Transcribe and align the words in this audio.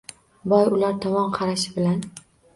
Boy 0.53 0.71
ular 0.77 0.97
tomon 1.05 1.31
qarashi 1.37 1.77
bilan 1.79 2.03